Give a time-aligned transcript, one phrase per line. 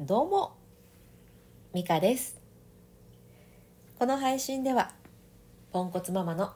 [0.00, 0.56] どうも
[1.72, 2.40] ミカです。
[3.96, 4.90] この配信では
[5.70, 6.52] ポンコツママの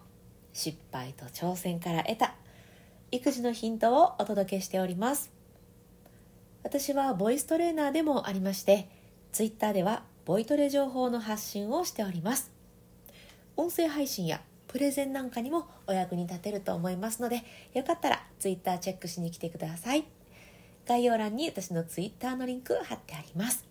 [0.53, 2.35] 失敗と挑戦から得た
[3.13, 5.31] 育児のヒントをお届けしております。
[6.65, 8.89] 私はボイストレーナーでもありまして
[9.31, 12.51] ツイッターではボイトレ情報の発信をしております。
[13.57, 20.18] 音声配信やプレゼンなんかにもお役に立てると思いますのでよかったらツイッターチェックしに来てください。
[20.89, 23.67] 概要欄に私のツイッターのリンク貼ってあります。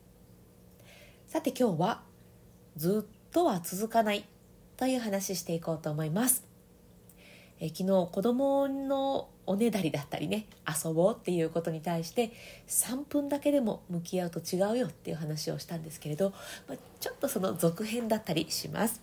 [1.25, 2.03] さて今日は
[2.75, 4.23] ずっとは続かない
[4.77, 6.45] という話していこうと思います。
[7.59, 12.31] え昨日子供のおねだりだったりね遊ぼうっていうことに対して
[12.67, 16.33] 3分だけでも向き合うと違うよっていう話をしたんですけれど、
[16.67, 19.01] まあ、ちょっとその続編だったりします。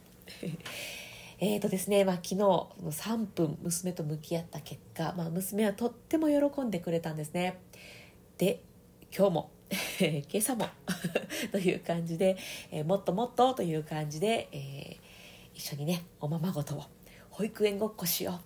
[1.41, 7.59] えーとですね、まあ、昨日3分娘と向き合った結果、まあ、娘はとっても喜んでくれたんですね。
[8.39, 8.61] で
[9.17, 9.51] 今日も
[10.01, 10.69] 今朝も
[11.53, 12.37] という感じで、
[12.71, 14.97] えー、もっともっとという感じで、えー、
[15.55, 16.85] 一緒にねおままごとを
[17.31, 18.41] 保育園ごっこしよう。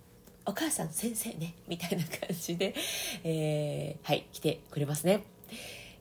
[0.47, 2.75] お母さん先生ねみたいな感じで、
[3.23, 5.25] えー、はい来てくれますね。
[5.51, 5.55] い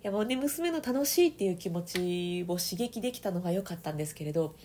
[0.04, 4.56] やもうね娘の楽しいっていう気持ちを刺激できたのが良かったんですけれど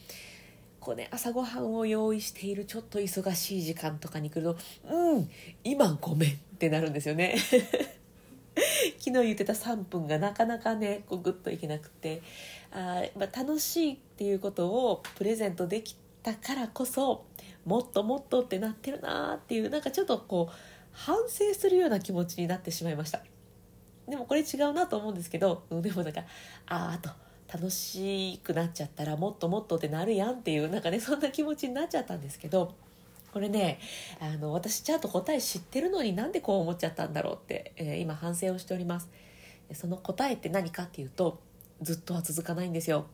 [0.78, 4.56] こうね朝ごはんを用意しているちょっと忙しい時間とかに来ると
[4.88, 5.30] うん
[5.64, 7.36] 今ごめんってなるんですよね。
[8.98, 12.22] 昨日言ってた3分がなかなかねこうグッといけなくて
[12.70, 17.24] あ、まあ、楽しいっていうことをプレゼントできたからこそ
[17.64, 20.54] もっともっとってなってるなっていうなんかちょっとこう
[20.92, 23.22] 反省するような気持ちになってしまいました。
[24.08, 26.22] でもこれ違うなと思うんですけどでもなんか
[26.66, 27.10] ああと
[27.52, 32.74] 楽しくなっちゃったらもっともっとってなるやんっていうなんかねそんな気持ちになっちゃったんですけど
[33.32, 33.80] これね
[34.20, 39.08] あの私ちゃんと答え知ってるのになんでこう思っちゃったんだろうって、えー、今反省をしております。
[39.72, 41.40] その答えって何かっていうと
[41.80, 43.06] ずっとは続かないんですよ。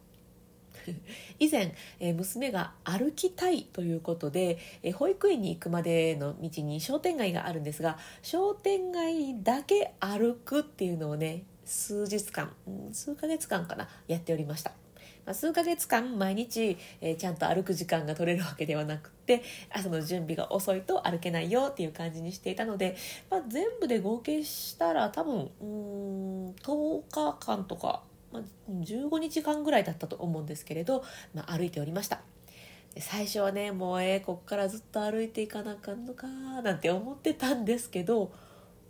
[1.39, 12.53] 以前、えー、娘が歩きたいということで、えー、保育園に行くまでの道に商店街があるんですが商店街だけ歩くっていうのをね数日間
[12.93, 14.73] 数ヶ月間かなやっておりました。
[15.29, 22.97] まあ、数ヶ月間毎日、えー、ちゃんと歩く時間が取れるわけではなくて朝の準備が遅いと歩けないよっていう感じにしていたので、
[23.31, 28.03] まあ、全部で合計したら多分うん10日間とか、
[28.33, 32.23] まあ、15日間ぐらいだったと思うんですけれど、まあ、歩いておりました。
[32.99, 38.33] 最初はねもうえー、こっからずっと歩いていかなあかんのかなんて思ってたんですけど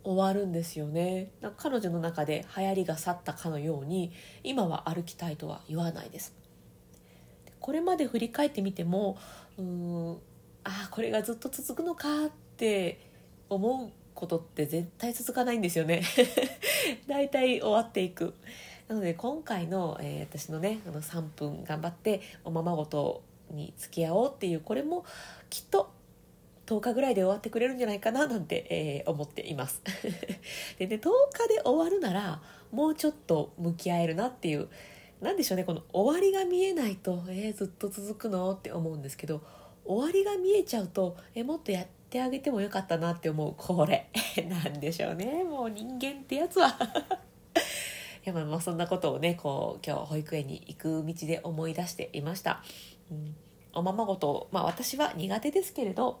[0.03, 1.31] 終わるんですよね。
[1.57, 4.11] 彼女の中で流行りが去ったかのように
[4.43, 6.33] 今は歩きたいとは言わないです。
[7.59, 9.17] これまで振り返ってみても
[9.57, 10.13] うん
[10.63, 12.99] ああこれがずっと続くのかって
[13.49, 16.03] 思うことって絶対続かないんですよね。
[17.07, 18.33] だいたい終わっていく。
[18.87, 23.21] なので今回の、えー、私のねあの3分頑張っておままごと
[23.51, 25.05] に付き合おうっていうこれも
[25.49, 25.91] きっと
[26.69, 29.81] 10日ぐらいで終わってくれるんじゃないかななんて、えー、思っています。
[30.77, 32.41] でね10日で終わるなら
[32.71, 34.69] もうちょっと向き合えるなっていう
[35.19, 39.41] 何でしょうねこの終わりが見えないと、えー、ずっと続くのって思うんですけど
[39.83, 44.07] 終わりが見えちゃうと、えー、もっとやってあげてもよかったなって思うこれ。
[44.47, 46.77] なんでしょうねもう人間ってやつは。
[48.23, 52.61] いやまあそんなことをねこう今日保育園に行く道で思い出していました、
[53.09, 53.35] うん、
[53.73, 56.19] おままごとまあ私は苦手ですけれど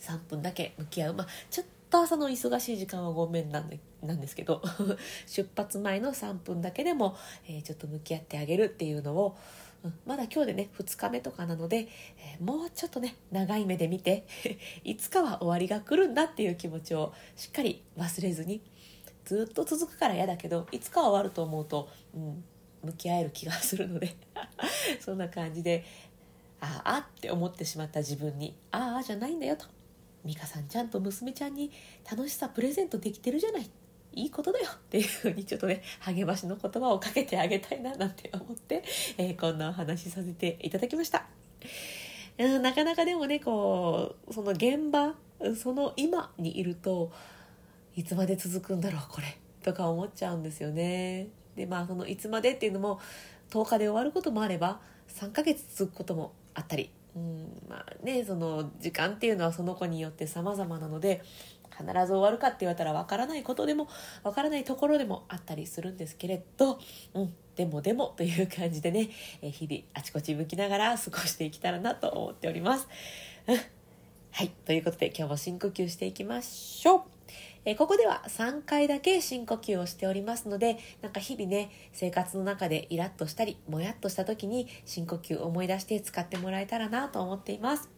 [0.00, 4.62] 3分だけ向き合う、まあ、ちょっと朝の忙しい時間はごめんなんでなんですけど
[5.26, 7.16] 出発前の3分だけでも、
[7.46, 9.36] えー、ちょっと向き合ってあげるっていうのを、
[9.84, 11.88] うん、まだ今日でね2日目とかなので、
[12.18, 14.26] えー、もうちょっとね長い目で見て
[14.82, 18.60] いつかは終わりが来るんだっていう気持ちをしっかり忘れずに
[19.24, 22.44] ずっと続くから嫌だけどいつかは終わると思うと、うん、
[22.82, 24.16] 向き合える気がするので
[25.00, 25.84] そんな感じで
[26.62, 29.66] ああって思ってしまった自分にああじゃないんだよと
[30.24, 31.72] 美香さんちゃんと娘ちゃんに
[32.08, 33.68] 楽しさプレゼントできてるじゃない
[34.14, 38.84] いいことだよっていうふうにちょっとね励ましの言葉をかけてあげたいななんて思って、
[39.18, 41.26] えー、こんなお話させていただきました。
[42.38, 45.14] うん、なかなかでもねこうその現場
[45.56, 47.10] その今にいると
[47.96, 51.28] いつまで続くんだろうこれとか思っちゃうんですよね。
[51.56, 53.00] でまあそのいつまでっていうのも
[53.50, 61.22] 10日で終わることもあれば3ヶ月続くこともあったり、うんまあね、その時間っていうのはその子によって様々なので
[61.72, 63.88] 必ず終わるかって言われたらわからないことでも
[64.22, 66.78] わからないところでもあったりするんですけれど、
[67.14, 69.10] うん、でもでもという感じでね、
[69.40, 72.88] え日々あちこち向きながら 過ごしていけたらなと思っております。
[74.30, 74.48] はい。
[74.64, 77.21] ということで今日も深呼吸していきましょう。
[77.64, 87.88] えここでは3回だけ深呼吸をしておりますのでなんか日々ね生活の中でイラッとしたりもやっとした時に深呼吸を思い出して使ってもらえたらなと思っています、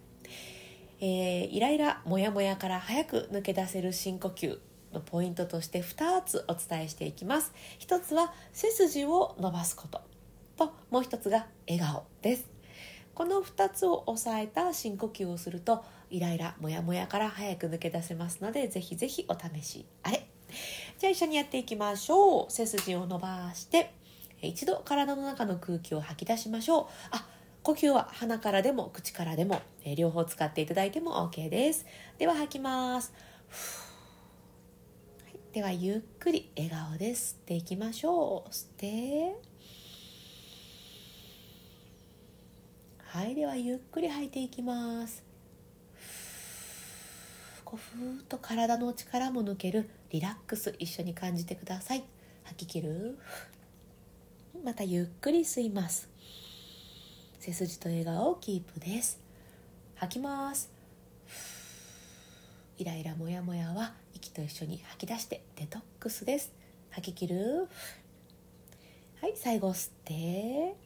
[1.01, 4.59] えー、イライラモヤモヤから早く抜け出せる深呼吸
[4.95, 7.53] のポイントとして2つお伝えしていきます。
[7.81, 10.01] 1つは背筋を伸ばすこと。
[10.57, 12.49] ともう1つが笑顔です。
[13.15, 20.27] この2つを抑えた深呼吸をするとイライラモヤモヤから早く抜け出せますのでぜひぜひお試しあれ。
[20.99, 22.47] じゃあ一緒にやっていきましょう。
[22.51, 23.93] 背筋を伸ばして
[24.43, 26.87] 一度体の中の空気を吐き出しましょう。
[27.11, 27.27] あ
[27.63, 29.63] 呼吸は鼻からでも口からでも
[29.97, 31.87] 両方使っていただいても OK です。
[32.19, 33.13] では吐きます。
[35.53, 38.51] ではゆっくり笑顔で吸っていきましょう。
[38.51, 39.37] 吸って。
[42.99, 43.35] はい。
[43.35, 45.34] ではゆっくり吐いていきます。
[47.75, 52.05] こうふーっと体の力も抜けるリラックス一緒に感じてください。
[52.45, 53.19] 吐き切る。
[54.65, 56.09] またゆっくり吸います。
[57.41, 59.19] 背筋と笑顔をキープです。
[59.97, 60.71] 吐きます。
[62.79, 66.53] イライラモヤモヤは息と一緒に吐き出してデトックスです。
[66.91, 67.69] 吐き切る。
[69.21, 70.77] はい最後吸って。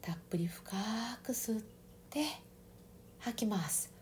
[0.00, 0.74] たっぷり深
[1.22, 1.62] く吸っ
[2.08, 2.24] て
[3.20, 3.92] 吐きます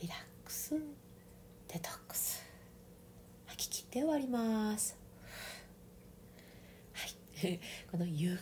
[0.00, 0.74] リラックス
[1.66, 2.44] デトックス。
[3.46, 4.98] 吐き切って終わります。
[6.92, 7.06] は
[7.48, 7.58] い。
[7.90, 8.38] このゆっ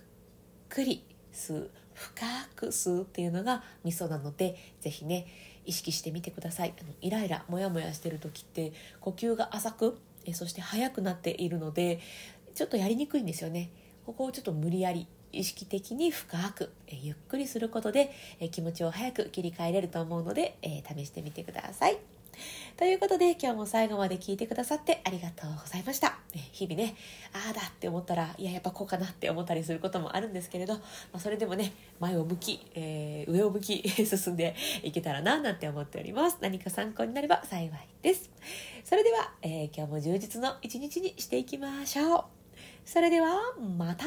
[0.68, 2.26] くり吸う深
[2.56, 5.28] く吸うっていうのがミソなのでぜひね
[5.66, 6.74] 意識してみてください。
[6.80, 12.00] あのイライラモヤモヤしてる時って呼吸が浅くえそして速くなっているので
[12.56, 13.70] ちょっとやりにくいんですよね。
[14.04, 22.15] ここをちょっと無理やり意識的に深くえゆっくりすることでえ気持ちを早く切り替えれると思うので、え試してみてください。
[22.76, 26.18] ということで今日も最後まで聞いてくださってありがとうございました。
[26.52, 26.94] 日々ね、
[27.32, 30.80] ああだって思ったら、いや、やっぱこうかなって思ったりすることもあるんですけれど、ま
[31.14, 36.38] あ、それでもね、前を向き、えー、上を向き 進んでいけたらな、なんて思っております。
[36.40, 37.70] 何か参考になれば幸い
[38.02, 38.30] です。
[38.84, 42.24] それでは、えー、今日も充実の一日にしていきましょう。
[42.84, 44.06] それでは、また